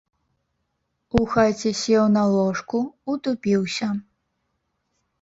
У 1.19 1.21
хаце 1.33 1.75
сеў 1.83 2.05
на 2.17 2.23
ложку, 2.39 2.77
утупіўся. 3.17 3.95